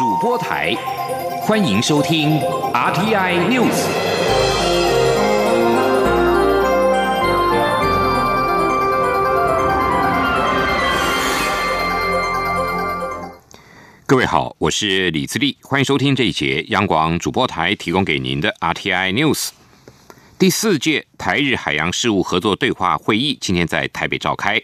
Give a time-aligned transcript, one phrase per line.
[0.00, 0.74] 主播台，
[1.42, 2.40] 欢迎收听
[2.72, 3.84] RTI News。
[14.06, 19.50] 各位好，我是李自立，欢迎收听这一节央广主播台提供给您的 RTI News。
[20.38, 24.62] 第四届台日海洋事务合作对话会议今天在台北召开。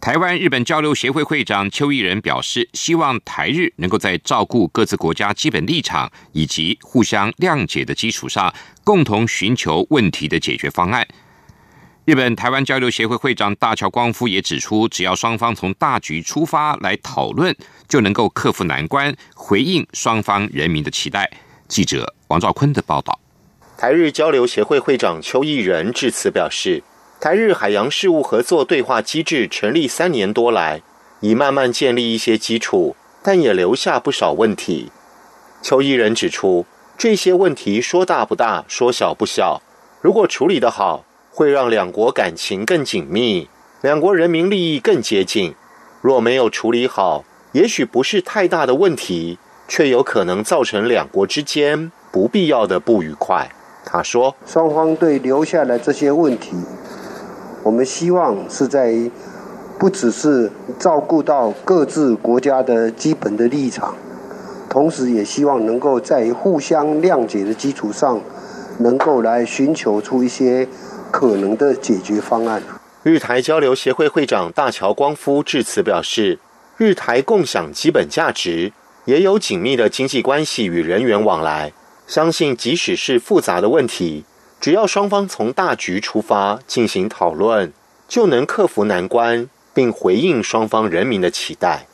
[0.00, 11.06] 台湾日本交流协会会长邱义仁表示，希望台日能够在照顾各自国家基本立场以及互相谅解的基础上，共同寻求问题的解决方案。
[12.04, 17.54] 日本台湾交流协会会长大桥光夫也指出，只要双方从大局出发来讨论，
[17.88, 21.28] 就能够克服难关，回应双方人民的期待。
[21.66, 23.18] 记者王兆坤的报道。
[23.76, 26.82] 台日交流协会会长邱义仁致辞表示，
[27.20, 30.82] 台日海洋事务合作对话机制成立三年多来，
[31.18, 32.94] 已慢慢建立一些基础，
[33.24, 34.92] 但也留下不少问题。
[35.60, 36.64] 邱毅仁指出，
[36.96, 39.60] 这些问题说大不大，说小不小，
[40.00, 43.48] 如果处理得好，会让两国感情更紧密，
[43.80, 45.54] 两国人民利益更接近；
[46.00, 53.50] 若没有处理好，也许不是太大的问题，却有可能造成两国之间不必要的不愉快。
[53.84, 56.54] 他说：“双方对留下来这些问题，
[57.62, 58.94] 我们希望是在
[59.78, 63.94] 不只是照顾到各自国家的基本的立场，
[64.68, 68.20] 同时也希望能够在互相谅解的基础上，
[68.78, 70.66] 能够来寻求出一些
[71.10, 72.62] 可能的解决方案。”
[73.04, 76.38] 日台交流协会会长大桥光夫致辞表示
[76.76, 78.72] ：“日台共享基本价值，
[79.04, 81.72] 也有紧密的经济关系与人员往来。”
[82.08, 84.24] 相信，即使是复杂的问题，
[84.60, 87.72] 只要双方从大局出发进行讨论，
[88.08, 91.86] 就能克服难关，并回应双方人民的期待。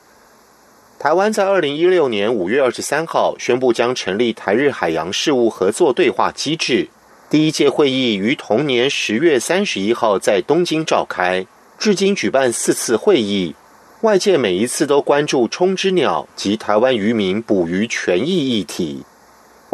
[0.98, 6.88] 台湾在二零一六年五月二十三号宣布将成立台日海洋事务合作对话机制，
[7.28, 11.46] 第一届会议于同年十月三十一号在东京召开，
[11.78, 13.54] 至今举办四次会议，
[14.00, 19.04] 外界每一次都关注冲之鸟及台湾渔民捕鱼权益议题。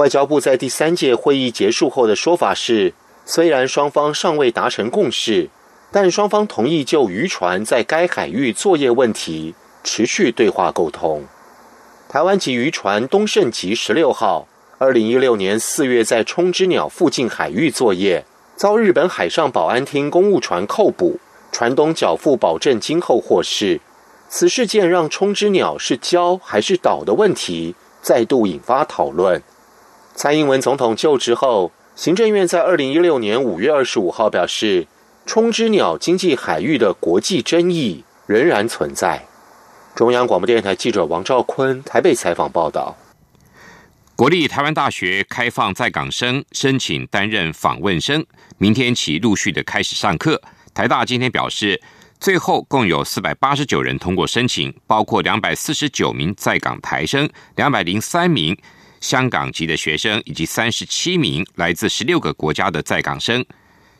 [0.00, 2.94] 外交部在第三届会议结束后的说法是，
[3.27, 5.50] 虽然双方尚未达成共识，
[5.93, 11.27] 但双方同意就渔船在该海域作业问题持续对话沟通。
[12.09, 18.25] 台湾籍渔船东胜级十六号，二零一六年四月在冲之鸟附近海域作业，
[18.56, 21.21] 遭日本海上保安厅公务船扣捕，
[21.53, 23.78] 船东缴付保证金后获释。
[24.31, 29.43] 此事件让冲之鸟是礁还是岛的问题再度引发讨论。
[30.22, 34.86] 蔡英文总统就职后，行政院在二零一六年五月二十五号表示，
[35.25, 39.25] 冲之鸟经济海域的国际争议仍然存在。
[39.94, 42.94] 中央广播电台记者王兆坤台北采访报道。
[44.14, 48.22] 国立台湾大学开放在港生申请担任访问生，
[48.58, 50.38] 明天起陆续的开始上课。
[50.75, 51.81] 台大今天表示，
[52.19, 57.26] 最后共有四百八十九人通过申请，包括两百四十九名在港台生，
[57.56, 58.54] 两百零三名。
[59.00, 63.44] 香港籍的学生以及三十七名来自十六个国家的在港生，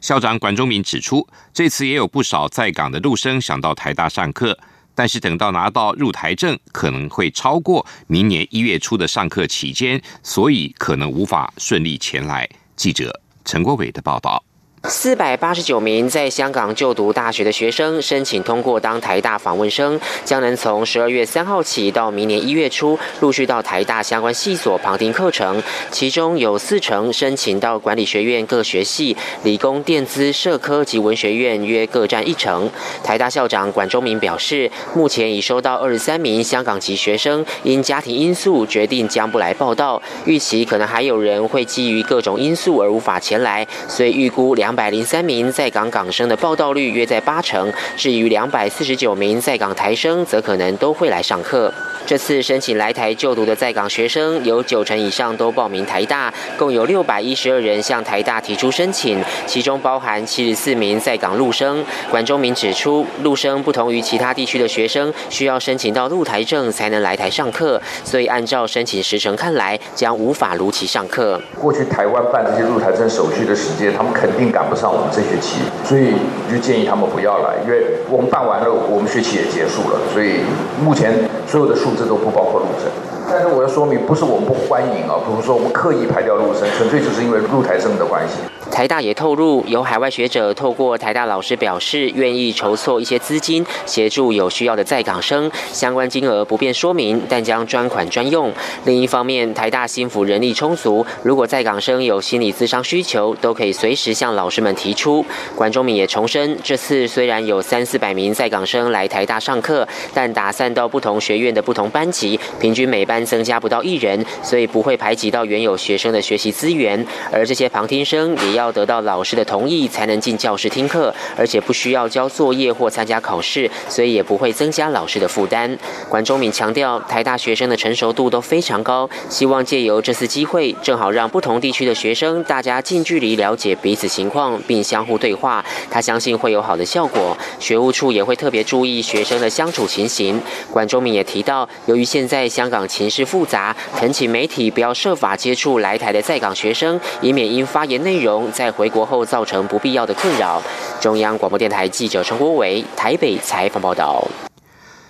[0.01, 4.59] 校长管中明指出，这次也有不少在港的陆生想到台大上课，
[4.95, 12.49] 但是等到拿到入台证，可能会超过明年一月初的上课期间，所以可能无法顺利前来。
[12.77, 14.45] 记者陈国伟的报道。
[14.85, 25.63] 四百八十九名在香港就读大学的学生申请通过当台大访问生，将能从十二月三号起到明年一月初陆续到台大相关系所旁听课程。
[25.91, 29.15] 其中有四成申请到管理学院各学系，
[29.45, 32.71] 理工、电资、社科及文学院约各占一成。
[33.05, 44.70] 台大校长管中明表示，目前已收到二十三名香港籍学生因家庭因素决定将不来报道，预期可能还有人会基于各种因素而无法前来，所以预估两。
[44.71, 51.75] 两百零三名在港港生的报道率约在八成，至于两百四十九名在港台生，则可能都会来上课。
[52.11, 61.85] 这次申请来台就读的在港学生，有九成以上都报名台大，共有六百一十二人向台大提出申请，其中包含七十四名在港陆生。
[62.11, 71.41] 管中明指出，陆生不同于其他地区的学生，需要申请到陆台证才能来台上课，所以按照申请时程看来，将无法如期上课。
[71.61, 76.15] 过去台湾办这些陆台证手续的时间，他们肯定赶不上我们这学期，所以
[76.51, 80.41] 就建议他们不要来，因为我们办完了，我们学期也结束了，所以
[80.83, 81.15] 目前
[81.51, 81.91] 所有的数。
[82.01, 88.35] 字都不包括陆生，但是我要说明，不是我们不欢迎啊，不是说我们刻意排掉陆生，纯粹就是因为陆台生的关系。
[88.71, 98.53] 台大也透露，有海外学者透过台大老师表示，愿意筹措一些资金，协助有需要的在港生，相关金额不便说明，但将专款专用。
[98.85, 105.25] 另一方面，台大心府人力充足，如果在港生有心理咨商需求，都可以随时向老师们提出。
[105.57, 117.07] 管中敏也重申，这次虽然有三四百名在港生来台大上课，但打散到不同学院的不同班级，平均每班增加不到一人，所以不会排挤到原有学生的学习资源。
[117.33, 125.79] 而这些旁听生也要得到老师的同意才能进教室听课，而且不需要交作业或参加考试，所以也不会增加老师的负担。
[126.09, 135.65] 管中敏强调，台大学生的成熟度都非常高，希望借由这次机会，正好让不同地区的学生大家近距离了解彼此情况，并相互对话。
[135.91, 137.37] 他相信会有好的效果。
[137.59, 140.41] 学务处也会特别注意学生的相处情形。
[140.71, 150.63] 管中敏也提到，由于现在香港势复杂，恳请媒体不要设法接触来台的在港学生，以免因发言内容在回国后造成不必要的困扰。
[151.01, 154.27] 中央广播电台记者陈国伟台北采访报道。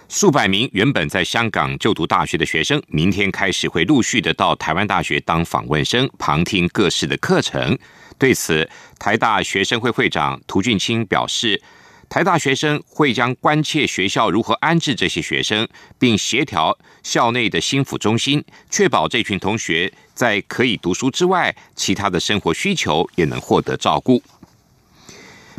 [0.08, 7.78] 数百名原本在香港就读大学的学生，明天开始会陆续的到台湾大学当访问生，旁听各式的课程。
[8.18, 11.62] 对此，台大学生会会长涂俊清表示，
[12.10, 15.66] 台大学生会将关切学校如何安置这些学生，
[15.96, 24.20] 并协调校内的心辅中心，确保这群同学在可以读书之外，其他的生活需求也能获得照顾。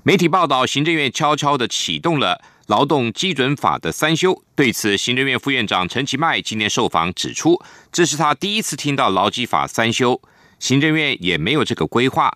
[0.04, 2.44] 媒体报道，行政院悄悄的启动了。
[2.68, 7.62] 劳动基准法的三修，对此，行政院副院长陈其迈今天受访指出，
[7.92, 10.22] 这是他第一次听到劳基法三修，
[10.58, 12.32] 行政院也没有这个规划。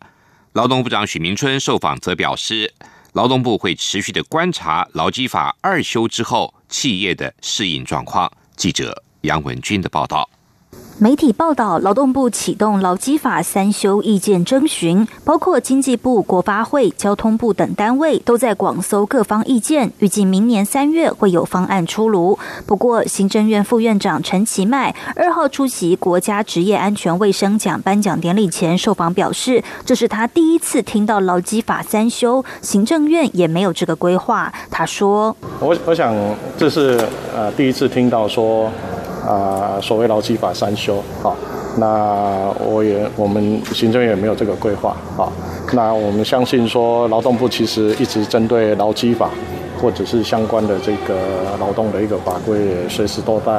[0.51, 2.73] 劳动部长许明春受访则表示，
[3.15, 8.29] 劳动部会持续的观察劳基法二修之后企业的适应状况。
[8.57, 10.29] 记者杨文军的报道。
[10.97, 22.39] 媒体报道，劳动部启动劳基法三修意见征询，包括经济部、国发会、交通部等单位都在广搜各方意见，预计明年三月会有方案出炉。
[22.65, 34.49] 不过，行政院副院长陈其迈二号出席国家职业安全卫生奖颁奖典礼前受访表示，这是他第一次听到劳基法三修，行政院也没有这个规划。
[34.71, 36.15] 他说：“我我想
[36.57, 37.05] 这是
[37.35, 38.71] 呃第一次听到说。”
[39.27, 41.35] 啊，所谓劳基法三修，好，
[41.77, 45.27] 那我也我们行政院也没有这个规划，啊，
[45.73, 49.29] 那我们相信说劳动部其实一直针对劳基法
[49.81, 51.15] 或者是相关的这个
[51.59, 53.51] 劳动的一个法规，随时都在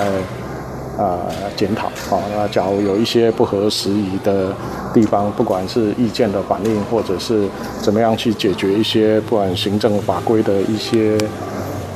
[0.97, 1.19] 啊
[1.57, 4.55] 检讨，啊，那假如有一些不合时宜的
[4.95, 7.47] 地方，不管是意见的反应，或者是
[7.83, 11.19] 怎么样去解决一些不管行政法规的一些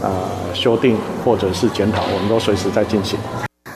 [0.02, 0.10] 啊
[0.52, 3.18] 修订或者是检讨，我们都随时在进行。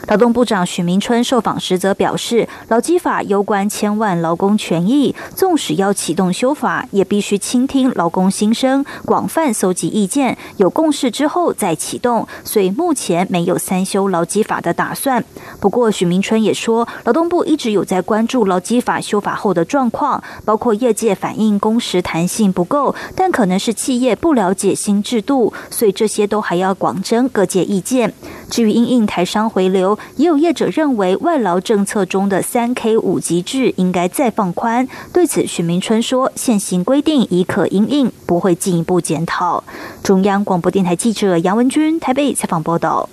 [0.09, 12.29] 劳动部长许明春受访时则表示，劳基法攸关千万劳工权益，纵使要启动修法，也必须倾听劳工心声，广泛搜集意见，有共识之后再启动。
[12.45, 15.25] 所以目前没有三修劳基法的打算。
[15.59, 28.13] 不过许明春也说，劳动部一直有在关注劳基法修法后的状况，包括业界反映工时弹性不够，但可能是企业不了解新制度，所以这些都还要广征各界意见。
[28.51, 34.89] 至于因应台商回流，也有业者认为外劳政策中的三 K 五级制应该再放宽。
[35.13, 39.65] 对此，许明春说：“现行规定已可应应，不会进一步检讨。”
[40.03, 43.09] 中央广播电台记者杨文君台北采访报道。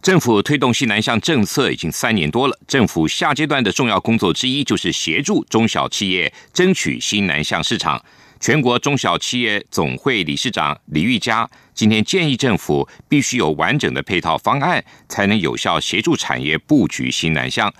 [0.00, 8.00] 政府推动西南向政策已经三年多了，政府下阶段的重要工作之一就是协助中小企业争取新南向市场。
[8.40, 17.72] 全国中小企业总会理事长李玉佳今天建议政府必须有完整的配套方案，才能有效协助产业布局新南向。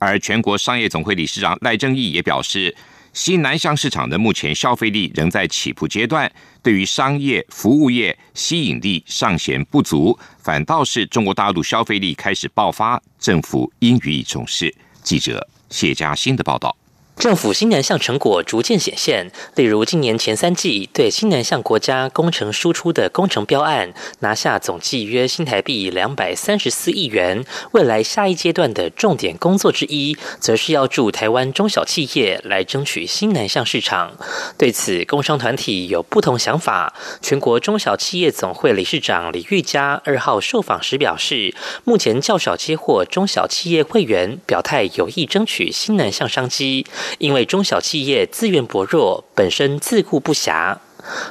[0.00, 2.74] 而全国商业总会理事长赖正义也表示，
[3.12, 6.28] 新南向市场的目前消费力仍在起步阶段，
[6.64, 14.74] 对于商业服务业吸引力尚显不足，反倒是中国大陆消费力开始爆发，政府应予以重视。
[15.04, 16.76] 记者谢嘉欣的报道。
[17.16, 27.42] 政府新南向成果逐渐显现，例如今年前三季对新南向国家工程输出的工程标案拿下总计约新台币两百三十四亿元。
[27.72, 34.12] 未来下一阶段的重点工作之一，则是要助台湾中小企业来争取新南向市场。
[34.58, 36.92] 对此，工商团体有不同想法。
[37.22, 41.54] 全国中小企业总会理事长李玉佳二号受访时表示，
[41.84, 46.84] 目前较少接获中小企业会员表态有意争取新南向商机。
[47.18, 50.76] 因为中小企业资源薄弱，本身自顾不暇。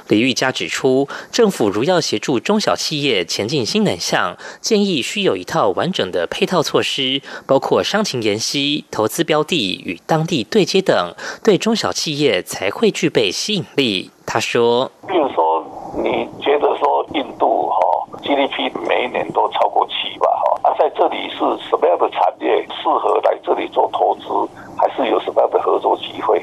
[0.08, 14.12] 李玉佳指出，政府如要协助中小企业前进新南向，建议需有一套完整的配套措施，包括商情研析、投资标的与当地对接等，对中小企业才会具备吸引力。
[14.28, 15.66] 他说：“比如说，
[16.04, 17.78] 你觉得说印度哈
[18.22, 20.33] GDP 每一年都超过七万，
[21.04, 24.24] 这里是什么样的产业适合来这里做投资，
[24.78, 26.42] 还是有什么样的合作机会？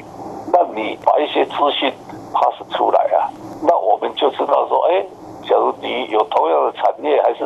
[0.53, 1.91] 那你把一些资讯。”
[2.31, 3.27] pass 出来啊，
[3.63, 5.03] 那我们就知道说，哎，
[5.49, 7.43] 假如你有同样的产业，还是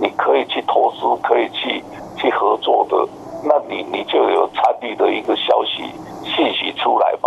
[0.00, 1.82] 你可以去投资，可以去
[2.16, 2.96] 去合作的，
[3.44, 5.82] 那你你就有产地的一个消息。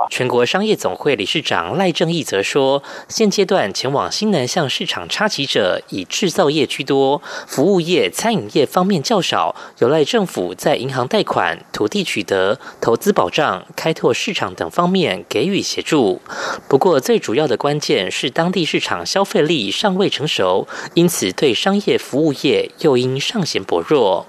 [0.09, 16.21] 全国商业总会理事长赖正义则说，现阶段前往新南向市场插旗者以制造业居多，服务业、餐饮业方面较少，有赖政府在银行贷款、土地取得、投资保障、开拓市场等方面给予协助。
[16.67, 24.27] 不过，最主要的关键是当地市场消费力尚未成熟，因此对商业服务业诱因尚显薄弱。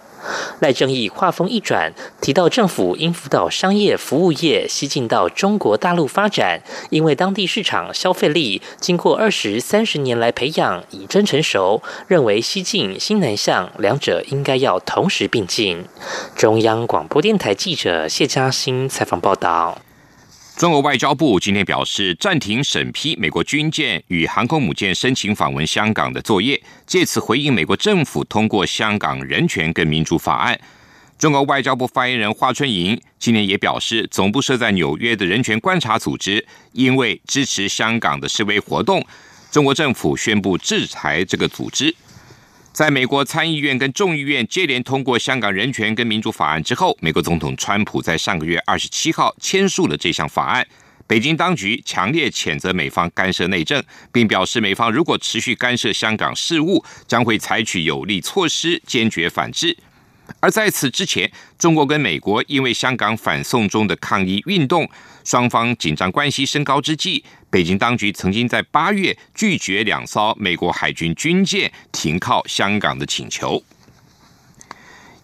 [0.60, 15.84] 赖正义话锋一转，提到政府应辅导商业服务业西进到中国大陆发展，因为当地市场消费力经过二十三十年来培养已真成熟，认为西进新南向两者应该要同时并进。
[16.34, 19.78] 中央广播电台记者谢嘉欣采访报道。
[20.56, 30.54] 中国外交部今天表示，暂停审批美国军舰与航空母舰申请访问香港的作业，借此回应美国政府通过《香港人权跟民主法案》。
[31.18, 39.04] 中国外交部发言人华春莹今年也表示，总部设在纽约的人权观察组织因为支持香港的示威活动，
[39.50, 41.94] 中国政府宣布制裁这个组织。
[42.76, 50.66] 在美国参议院跟众议院接连通过香港人权跟民主法案之后，美国总统川普在上个月二十七号签署了这项法案。
[51.06, 59.74] 北京当局强烈谴责美方干涉内政，并表示美方如果持续干涉香港事务，将会采取有力措施，坚决反制。
[60.40, 64.86] 而在此之前，中国跟美国因为香港反送中的抗议运动，
[65.24, 73.62] 双方紧张关系升高之际，北京当局曾经在八月拒绝两艘美国海军军舰停靠香港的请求。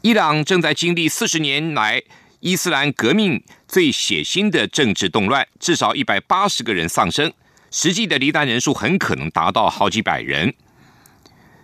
[0.01, 2.03] 伊朗正在经历四十年来
[2.41, 7.33] 伊斯兰革命最血腥的政治动乱，至少一百八十个人丧生，
[7.71, 10.53] 实际的离难人数很可能达到好几百人。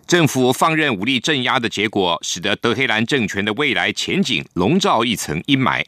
[0.07, 5.85] 政府放任武力镇压的结果，使得德黑兰政权的未来前景笼罩一层阴霾。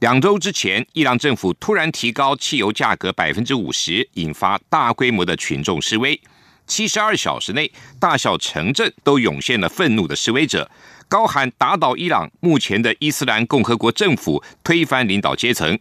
[0.00, 6.20] 两周之前，伊朗政府突然提高汽油价格百分之五十，引发大规模的群众示威。
[6.68, 10.70] 七十二小时内，大小城镇都涌现了愤怒的示威者，
[11.08, 15.76] 高喊打倒伊朗目前的伊斯兰共和国政府，推翻领导阶层。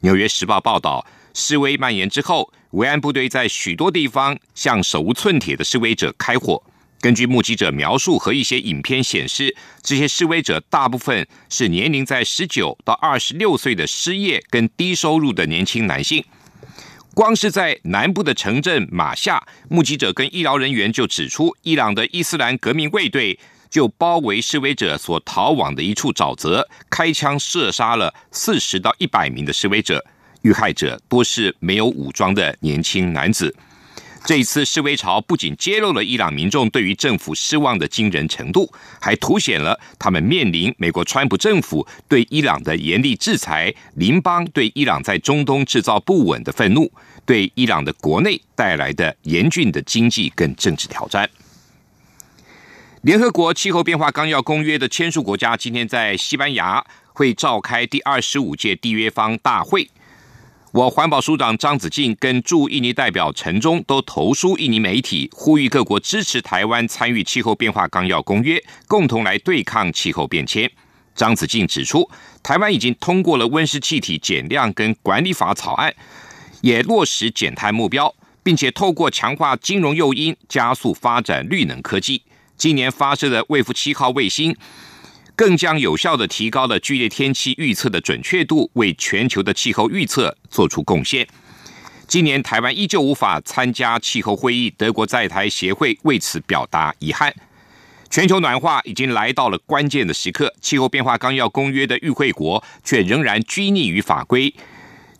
[0.00, 6.60] 纽约时报报道，示威蔓延之后，维安部队在许多地方向手无寸铁的示威者开火。
[7.00, 16.22] 根据目击者描述和一些影片显示，这些示威者大部分是年龄在十九到二十六岁的失业跟低收入的年轻男性。
[17.14, 23.38] 光是在南部的城镇马夏，目击者跟医疗人员就指出，伊朗的伊斯兰革命卫队
[23.70, 30.04] 就包围示威者所逃往的一处沼泽，开枪射杀了四十到一百名的示威者，
[30.42, 33.54] 遇害者多是没有武装的年轻男子。
[34.24, 46.92] 这一次示威潮不仅揭露了伊朗民众对于政府失望的惊人程度，还凸显了他们面临美国川普政府对伊朗的严厉制裁、邻邦对伊朗在中东制造不稳的愤怒，
[47.24, 51.28] 对伊朗的国内带来的严峻的经济跟政治挑战。
[53.02, 56.84] 联合国气候变化纲要公约的签署国家今天在西班牙
[57.14, 59.90] 会召开第二十五届缔约方大会。
[60.72, 70.70] 我环保署长张子静跟驻印尼代表陈忠都投书印尼媒体，呼吁各国支持台湾参与气候变化纲要公约，共同来对抗气候变迁。
[71.16, 72.08] 张子静指出，
[72.40, 75.92] 台湾已经通过了温室气体减量跟管理法草案，
[76.60, 82.22] 也落实减碳目标，并且透过强化金融诱因，加速发展绿能科技。
[82.56, 84.56] 今年发射的卫福七号卫星。
[85.40, 91.26] 更将有效的提高了剧烈天气预测的准确度，为全球的气候预测做出贡献。
[92.06, 97.34] 今年台湾依旧无法参加气候会议，德国在台协会为此表达遗憾。
[98.10, 104.54] 全球暖化已经来到了关键的时刻，气候变化纲要公约的与会国却仍然拘泥于法规，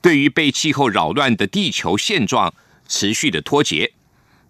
[0.02, 2.52] 对于被气候扰乱的地球现状
[2.86, 3.94] 持续的脱节。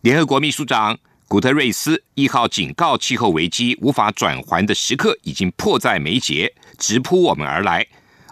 [0.00, 0.98] 联合国秘书长。
[1.30, 7.86] 古特瑞斯一号警告，气候危机无法转圜的时刻已经迫在眉睫，直扑我们而来。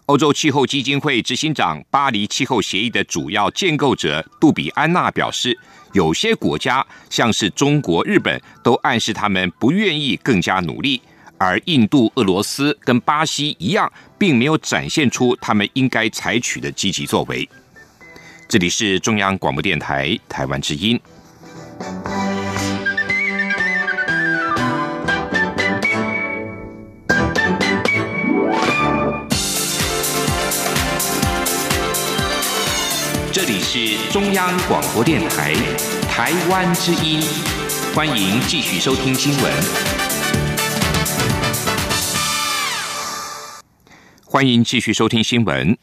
[0.06, 5.56] 欧洲气候基金会执行长、巴黎气候协议的主要建构者杜比安娜表示，
[5.92, 11.00] 有些国家，像是中国、日本，都暗示他们不愿意更加努力，
[11.38, 13.88] 而印度、俄罗斯跟巴西一样，
[14.18, 17.48] 并没有展现出他们应该采取的积极作为。
[18.48, 21.00] 这里是中央广播电台台湾之音。
[33.70, 35.52] 是中央广播电台
[36.08, 37.20] 台湾之音，
[37.94, 39.52] 欢迎继续收听新闻。
[44.24, 45.76] 欢迎继续收听新闻。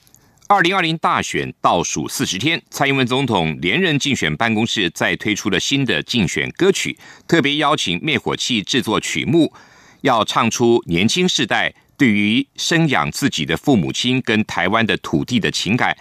[0.48, 9.54] 二零二零大选倒数四十天，蔡英文总统连任竞选办公室再推出了新的竞选歌曲，特别邀请灭火器制作曲目，
[10.02, 15.96] 要唱出年轻世代对于生养自己的父母亲跟台湾的土地的情感。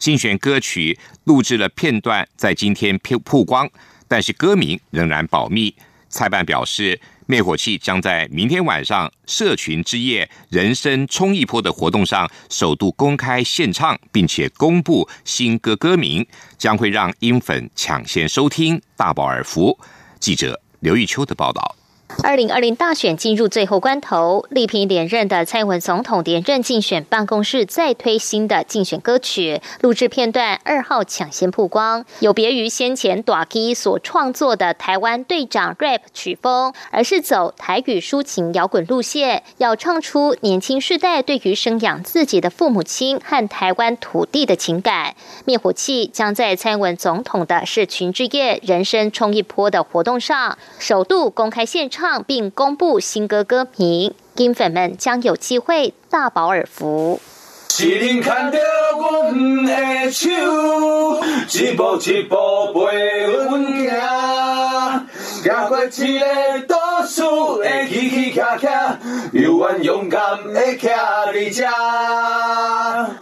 [0.00, 3.70] 竞选歌曲录制了片段，在今天曝曝光，
[4.08, 5.72] 但是歌名仍然保密。
[6.08, 16.26] 蔡办表示，灭火器将在明天晚上社群之夜人生冲一波的活动上，首度公开献唱，并且公布新歌歌名，
[16.56, 19.78] 将会让音粉抢先收听，大饱耳福。
[20.18, 21.76] 记者刘玉秋的报道。
[22.22, 32.04] 二零二零大选进入最后关头，力拼连任的蔡英文总统连任竞选办公室再推新的竞选歌曲录制片段，二号抢先曝光。
[32.18, 45.14] 有别于先前短基所创作的台湾队长 rap 曲风，而是走台语抒情摇滚路线，要唱出年轻世代对于生养自己的父母亲和台湾土地的情感。
[45.46, 51.99] 灭火器将在蔡英文总统的社群之夜人生冲一波的活动上，首度公开现场。
[52.26, 57.20] 并公布新歌歌名，金粉们将有机会大饱耳福。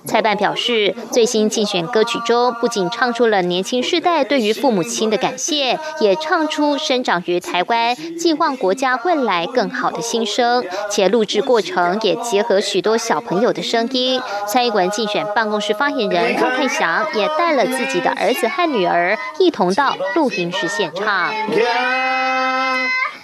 [0.05, 10.65] 蔡办表示，最新竞选歌曲中不仅唱出了年轻世代对于父母亲的感谢，也唱出生长于台湾、寄望国家未来更好的心声。
[10.91, 14.21] 且录制过程也结合许多小朋友的声音。
[14.47, 21.33] 蔡英文竞选办公室发言人高泰祥也带了自己的儿子和女儿一同到录音室现场。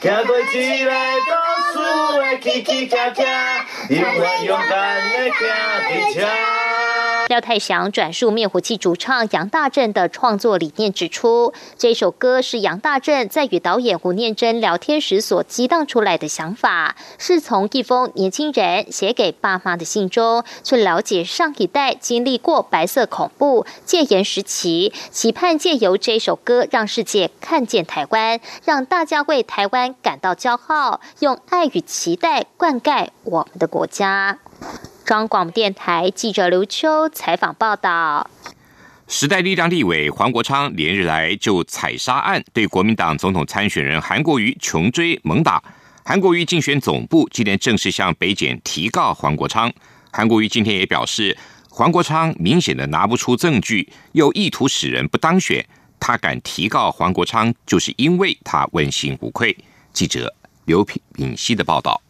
[0.05, 0.91] 行过一个
[1.31, 1.33] 都
[1.73, 3.09] 市的起起恰
[7.35, 34.39] 廖太祥转述灭火器主唱杨大正的创作理念，指出这首歌是杨大正在与导演胡念真聊天时所激荡出来的想法，是从一封年轻人写给爸妈的信中，去了解上一代经历过白色恐怖戒严时期，期盼借由这首歌让世界看见台湾，让大家为台湾感到骄傲，用爱与期待灌溉我们的国家。
[35.05, 38.31] 中央广播电台记者刘秋采访报道：
[39.07, 45.63] 时代力量立委黄国昌连日来就采砂案对国民党总统参选人韩国瑜穷追猛打。
[46.07, 49.71] 韩国瑜竞选总部今天正式向北检提告黄国昌。
[50.11, 51.37] 韩国瑜今天也表示，
[51.69, 55.63] 黄国昌明显的拿不出证据，又意图使人不当选。
[56.01, 59.55] 他敢提告黄国昌，就是因为他问心无愧。
[59.93, 62.01] 记者刘品敏熙的报道。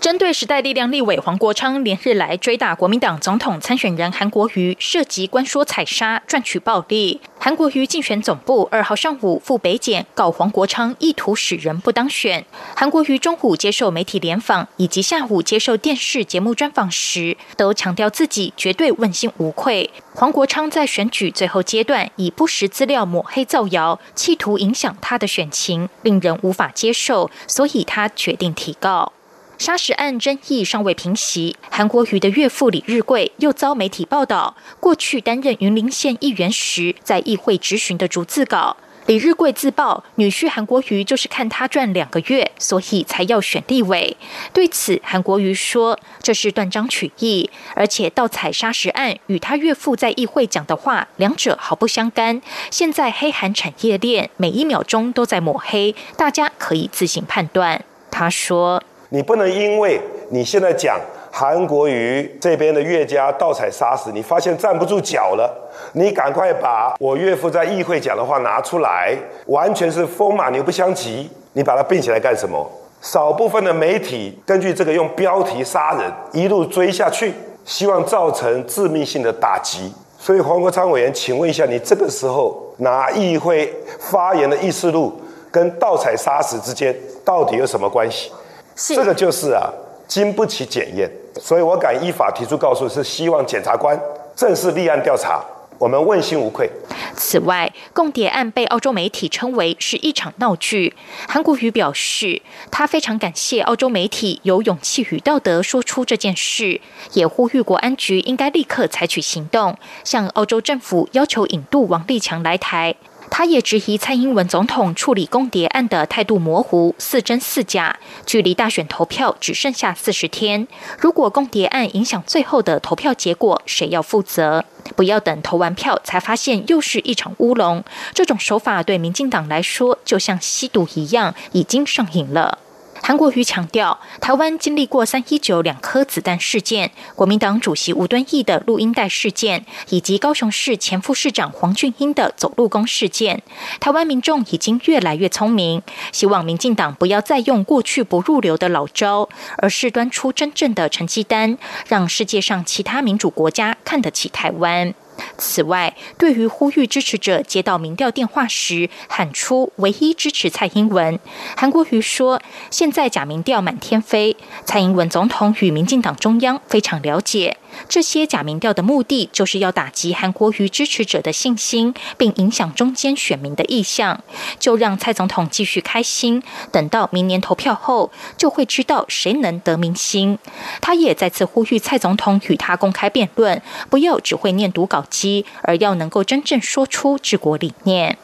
[0.00, 12.44] 针对时代力量立委黄国昌连日来追打国民党总统参选人韩国瑜，涉及官说采砂赚取暴利，韩国瑜竞选总部二号上午赴北检告黄国昌意图使人不当选。
[12.76, 19.90] 韩国瑜中午接受媒体联访以及下午接受电视节目专访时，都强调自己绝对问心无愧。
[20.14, 29.12] 黄国昌在选举最后阶段以不实资料抹黑造谣，企图影响他的选情，令人无法接受，所以他决定提告。
[29.58, 38.76] 沙石案争议尚未平息，韩国瑜的岳父李日贵又遭媒体报道，过去担任云林县议员时，在议会质询的逐字稿。
[39.06, 44.16] 李日贵自曝，女婿韩国瑜就是看他赚两个月，所以才要选立委。
[44.52, 52.40] 对此，韩国瑜说这是断章取义，而且盗采砂石案与他岳父在议会讲的话，两者毫不相干。
[52.70, 57.84] 现在黑韩产业链每一秒钟都在抹黑，大家可以自行判断。
[58.12, 58.84] 他说。
[59.10, 65.50] 你不能因为你现在讲韩国瑜这边的岳家盗采砂石，你发现站不住脚了，
[65.92, 69.16] 你赶快把我岳父在议会讲的话拿出来，
[69.46, 71.30] 完全是风马牛不相及。
[71.52, 72.70] 你把它并起来干什么？
[73.00, 77.32] 少部分的媒体根据这个用标题杀人，一路追下去。
[77.64, 79.92] 希望造成致命性的打击。
[80.18, 88.32] 所以黄国昌委员，请问一下，你这个时候拿议会发言的议事录跟盗采砂石之间到底有什么关系？
[88.78, 89.68] 这个就是啊，
[90.06, 91.10] 经不起检验。
[91.40, 93.98] 所以我敢依法提出告诉，是希望检察官
[94.36, 95.44] 正式立案调查。
[95.78, 96.68] 我们问心无愧。
[97.14, 100.96] 此外，共谍案被澳洲媒体称为是一场闹剧。
[101.28, 106.80] 韩国瑜表示，他非常感谢澳洲媒体有勇气与道德说出这件事，
[107.12, 112.96] 也呼吁国安局应该立刻采取行动，向澳洲政府要求引渡王立强来台。
[113.30, 117.98] 他也质疑蔡英文总统处理公谍案的态度模糊、似真似假。
[118.26, 120.66] 距离大选投票只剩下四十天，
[120.98, 124.64] 如果公谍案影响最后的投票结果，谁要负责？
[124.96, 127.84] 不要等投完票才发现又是一场乌龙。
[128.14, 132.58] 这种手法对民进党来说，就像吸毒一样，已经上瘾了。
[133.02, 143.42] 韩国瑜强调，台湾经历过三一九两颗子弹事件、国民党主席吴敦义的录音带事件，以及高雄市前副市长黄俊英的走路工事件。
[143.80, 145.82] 台湾民众已经越来越聪明，
[146.12, 151.56] 希望民进党不要再用过去不入流的老招，而是端出真正的成绩单，
[151.86, 154.94] 让世界上其他民主国家看得起台湾。
[155.36, 161.18] 此外，对于呼吁支持者接到民调电话时喊出“唯一支持蔡英文”，
[161.56, 167.56] 韩国瑜说：“现在假民调满天飞，蔡英文总统与民进党中央非常了解。”
[167.88, 174.22] 这些假民调的目的，就是要打击韩国瑜支持者的信心，并影响中间选民的意向。
[174.58, 180.38] 就让蔡总统继续开心，等到明年投票后，就会知道谁能得民心。
[180.80, 188.18] 他也再次呼吁蔡总统与他公开辩论，不要只会念读稿机，而要能够真正说出治国理念。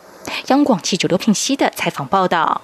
[0.47, 2.63] 央广记者刘品熙的采访报道。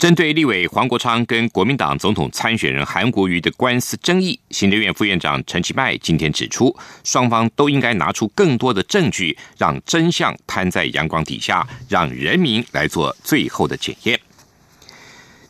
[0.00, 14.18] 针对立委黄国昌跟国民党总统参选人韩国瑜的官司争议，行政院副院长陈其迈今天指出，双方都应该拿出更多的证据，让真相摊在阳光底下，让人民来做最后的检验。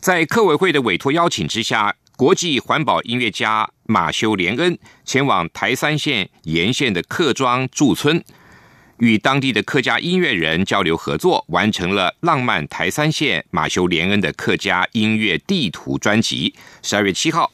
[0.01, 8.21] 在客委会的委托邀请之下，国际环保音乐家马修·连恩前往台三线沿线的客庄驻村。
[9.01, 16.55] 与当地的客家音乐人交流合作，完成了浪漫台三线马修连恩的客家音乐地图专辑。
[16.83, 17.51] 十二月七号，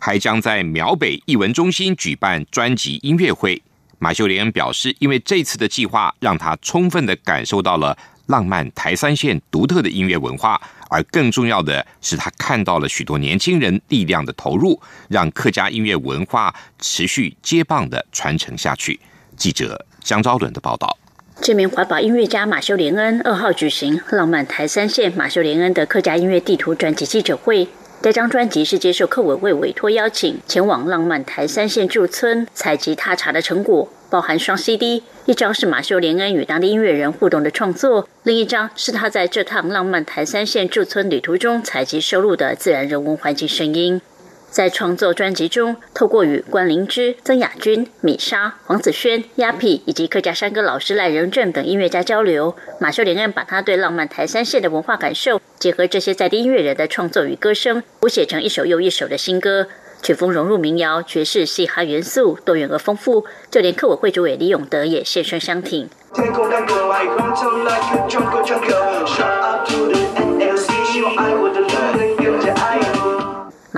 [0.00, 3.62] 还将在苗北艺文中心举办专辑音乐会。
[3.98, 7.96] 马修连恩表示，因为这次的计划让他充分的感受到了
[8.26, 18.98] 浪漫台三线独特的音乐文化，而更重要的是，他看到了许多年轻人力量的投入，让客家音乐文化持续接棒的传承下去。
[19.36, 19.84] 记者。
[20.08, 20.96] 江昭伦的报道：
[21.42, 27.68] 这名环保音乐家马修连恩二号举行《浪漫台三线》马修连恩的客家音乐地图专辑记者会。
[28.00, 44.00] 这张专辑是接受客委会委托邀请，前往浪漫台三线驻村采集踏查的成果，包含双 CD，一张是马修连恩与当地音乐人互动的创作，另一张是他在这趟浪漫台三线驻村旅途中采集收录的自然人文环境声音。
[44.50, 59.68] 在创作专辑中，透过与关灵芝、曾雅君、米莎、黄子轩、鸭皮以及客家山歌老师赖仁正等音乐家交流，马秀莲恩把他对浪漫台三线的文化感受，结合这些在地音乐人的创作与歌声，谱写成一首又一首的新歌。
[60.00, 63.24] 曲风融入民谣、爵士、嘻哈元素，多元而丰富。
[63.50, 65.88] 就连客委会主委李永德也现身相挺。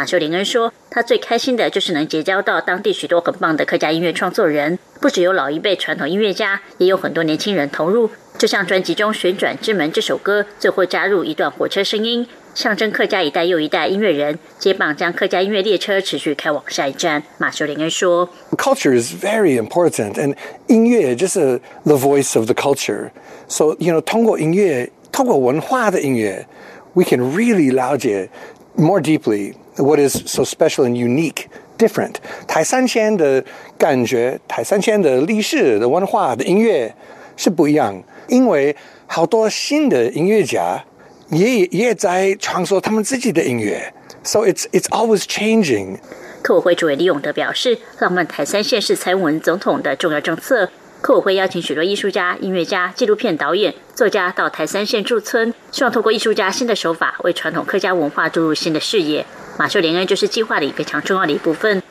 [0.00, 8.08] 马修林恩说：“他最开心的就是能结交到当地许多很棒的客家音乐创作人，不只有老一辈传统音乐家，也有很多年轻人投入。
[8.38, 20.34] 就像专辑中《旋转之门》这首歌，最后加入一段火车声音，象征客家一代又一代音乐人接棒，将客家音乐列车持续开往下一站。”马修林恩说：“Culture is very important, and
[20.68, 23.10] 音乐就是 the voice of the culture.
[23.48, 26.46] So you know，通过音乐，通过文化的音乐
[26.94, 28.30] ，we can really 了解
[28.74, 31.46] more deeply。” What is so special and unique,
[31.78, 32.16] different?
[32.46, 33.44] 台三千的
[33.78, 36.94] 感觉，台三千的历史的文化的音乐
[37.36, 40.84] 是不一样，因为好多新的音乐家
[41.30, 45.98] 也也在创作他们自己的音乐，so it's it's always changing.
[46.42, 50.68] 客委会主委李永德表示，浪漫台三线是蔡英文总统的重要政策。
[51.00, 59.24] 客委会邀请许多艺术家、音乐家、纪录片导演、作家到台三线驻村，希望透过艺术家新的手法，为传统客家文化注入新的视野。
[59.60, 61.82] 马秀莲恩就是计划里非常重要的一部分。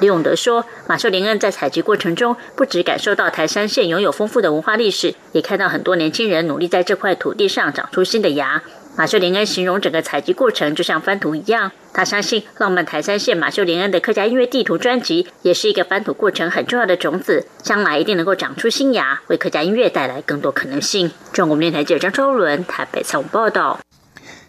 [0.00, 8.62] 李永德说，马秀莲恩在采集过程中，不只感受到台山县拥有丰富的文化历史，也看到很多年轻人努力在这块土地上长出新的芽。
[8.96, 11.70] 马修连恩形容整个采集过程就像翻图一样。
[11.92, 21.10] 他相信浪漫台山县马修连恩的客家音乐地图专辑也是一个翻土过程很重要的种子，将来一定能够长出新芽，为客家音乐带来更多可能性。
[21.34, 23.78] 中国电台记者张周伦台北采访报道。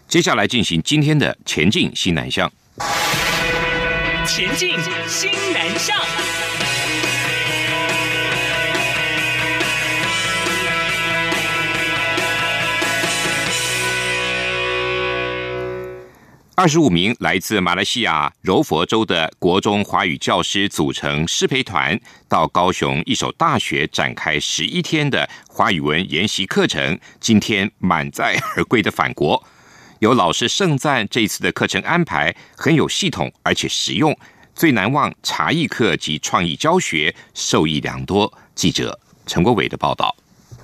[0.08, 2.50] 接下来进行今天的前进西南向。
[4.26, 5.96] 前进新南向。
[16.54, 26.98] 二十五名来自马来西亚柔佛州的国中华语教师组成师培团，到高雄一所大学展开十一天的华语文研习课程。
[27.18, 29.42] 今天满载而归的返国，
[30.00, 34.16] 有老师盛赞这次的课程安排很有系统，而且实用。
[34.54, 38.32] 最难忘茶艺课及创意教学，受益良多。
[38.54, 40.16] 记者陈国伟的报道。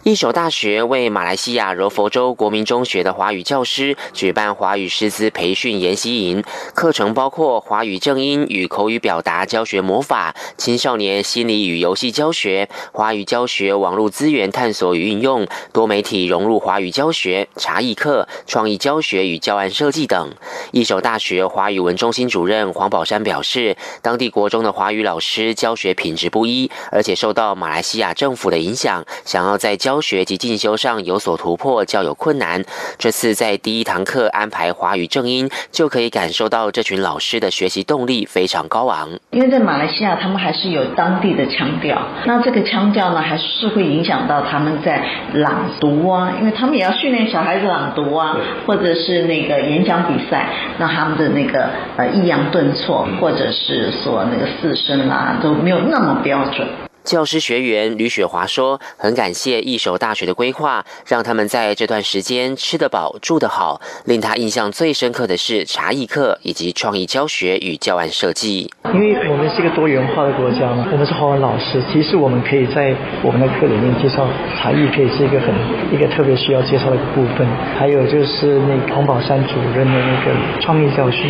[0.07, 20.33] 一所大学为马来西亚柔佛州国民中学的华语教师举办华语师资培训研习营，课程包括华语正音与口语表达教学魔法、青少年心理与游戏教学、华语教学网络资源探索与运用、多媒体融入华语教学、茶艺课、创意教学与教案设计等。
[20.71, 32.63] 一所大学华语文中心主任黄宝山表示，当地国中的华语老师教学品质不一，而且受到马来西亚政府的影响，想要在教教学及进修上有所突破，较有困难。
[32.99, 39.09] 这次在第一堂课安排华语正音，就可以感受到这群老师的学习动力非常高昂。
[39.31, 56.69] 因为在马来西亚，他们还是有当地的腔调，那这个腔调呢，还是会影响到他们在朗读啊，因为他们也要训练小孩子朗读啊，或者是那个演讲比赛，那他们的那个呃抑扬顿挫，或者是说那个四声啊，都没有那么标准。
[57.07, 63.81] 教师学员吕雪华说：“很感谢一手大学的规划，让他们在这段时间吃得饱、住得好。
[64.07, 68.69] 令他印象最深刻的是茶艺课以及创意教学与教案设计。
[68.93, 72.93] 因为我们是一个多元化的国家嘛，我们是华文老师，其实我们可以在
[73.23, 74.27] 我们的课里面介绍
[74.59, 75.55] 茶艺，可以是一个很
[75.95, 77.47] 一个特别需要介绍的部分。
[77.79, 81.23] 还有就是那黄宝山主任的那个创意教学，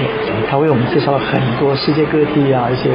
[0.48, 2.88] 他为我们介绍了很多世界各地啊一些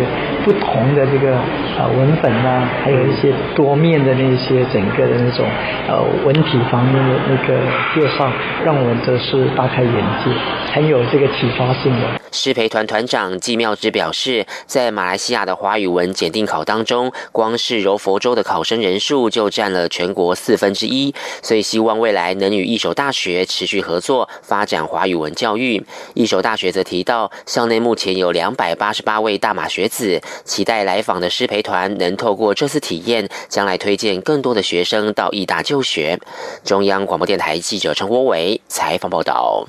[0.44, 1.38] 不同的这个
[1.78, 5.46] 啊文本啊。”还有一些多面的那些整个的那种
[5.88, 7.60] 呃文体方面的那个
[7.94, 8.32] 介绍，
[8.64, 10.32] 让我们都是大开眼界，
[10.74, 12.08] 很有这个启发性的。
[12.34, 25.86] 师培团团长季妙之表示，在马来西亚的华语文检定考当中，光是柔佛州的考生人数就占了全国四分之一，所以希望未来能与一所大学持续合作，发展华语文教育。
[26.14, 36.20] 一所大学则提到，校内目前有两百八十八位大马学子，期待来访的师培团能透过这次体验，将来推荐更多的学生到义大就学。
[36.64, 39.68] 中央广播电台记者陈国伟采访报道。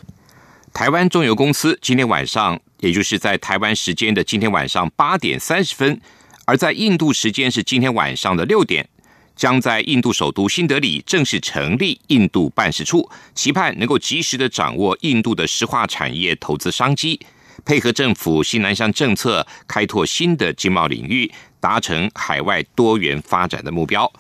[0.75, 5.99] 台湾中油公司今天晚上，也就是在台湾时间的今天晚上八点三十分，
[6.45, 8.87] 而在印度时间是今天晚上的六点，
[9.35, 17.19] 将在印度首都新德里正式成立印度办事处，期盼能够及时的掌握印度的石化产业投资商机，
[17.65, 24.13] 配合政府西南向政策，开拓新的经贸领域，达成海外多元发展的目标。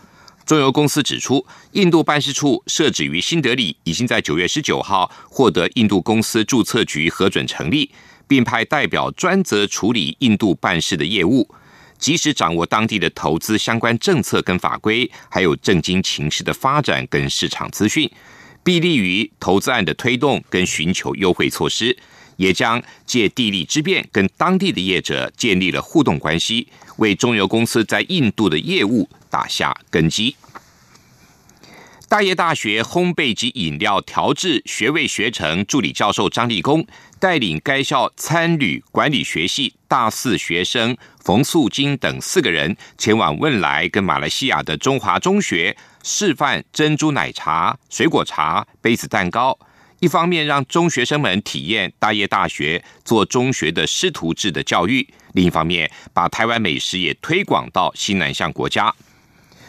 [0.46, 7.90] 中油公司指出，印度办事处设置于新德里，已经在九月十九号获得印度公司注册局核准成立，
[8.28, 11.48] 并派代表专责处理印度办事的业务，
[11.98, 18.10] 及时掌握当地的投资相关政策跟法规，还有政经情势的发展跟市场资讯，
[18.64, 21.96] 必利于投资案的推动跟寻求优惠措施，
[22.36, 29.08] 也将借地利之便跟当地的业者建立了互动关系，为中油公司在印度的业务。
[29.32, 30.36] 打下根基。
[32.06, 36.86] 大业大学烘焙及饮料调制学位学程助理教授张立功
[37.18, 49.58] 带领该校参旅管理学系大四学生冯素金等四个人前往汶莱跟马来西亚的中华中学示范珍珠奶茶、水果茶、杯子蛋糕。
[50.02, 58.92] 一方面让中学生们体验大业大学做中学的师徒制的教育，另一方面把台湾美食也推广到新南向国家。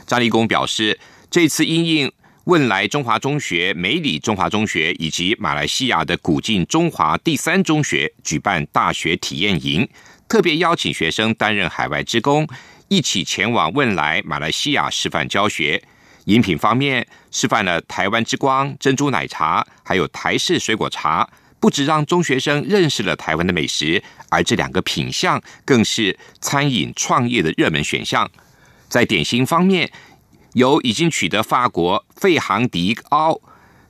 [0.08, 2.12] 张立功表示，这次因应
[2.46, 9.88] 汶莱中华中学、梅里中华中学以及马来西亚的古晋中华第三中学举办大学体验营，
[10.28, 12.48] 特别邀请学生担任海外职工，
[12.88, 15.84] 一起前往汶莱、马来西亚示范教学。
[16.26, 28.30] 饮品方面，示范了台湾之光珍珠奶茶，还有台式水果茶，不止让中学生认识了台湾的美食，而这两个品相更是餐饮创业的热门选项。
[28.88, 29.92] 在点心方面，
[30.54, 33.42] 有已经取得法国费航迪奥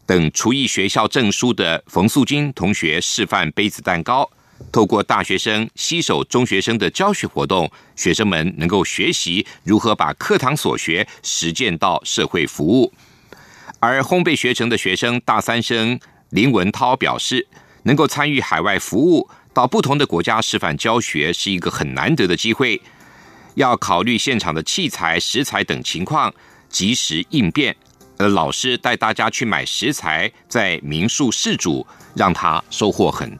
[0.05, 4.29] 等厨艺学校证书的冯素金同学示范杯子蛋糕。
[4.71, 12.91] 透过大学生携手中学生的教学活动，学生们能够学习如何把课堂所学实践到社会服务。
[13.79, 17.47] 而烘焙学成的学生大三生林文涛表示，
[17.83, 22.81] 能够参与海外服务，到不同的国家示范教学是一个很难得的机会，
[23.55, 26.33] 要考虑现场的器材、食材等情况，
[26.69, 27.75] 及时应变。
[28.17, 31.85] 而老师带大家去买食材，在民宿试煮，
[32.15, 33.31] 让他收获很。